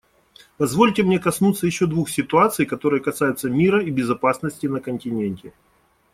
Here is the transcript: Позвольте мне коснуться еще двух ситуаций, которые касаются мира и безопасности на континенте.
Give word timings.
Позвольте 0.57 1.03
мне 1.03 1.19
коснуться 1.19 1.67
еще 1.67 1.85
двух 1.85 2.09
ситуаций, 2.09 2.65
которые 2.65 3.03
касаются 3.03 3.51
мира 3.51 3.83
и 3.83 3.91
безопасности 3.91 4.65
на 4.65 4.79
континенте. 4.79 5.53